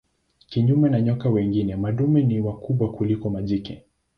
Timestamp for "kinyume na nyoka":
0.49-1.29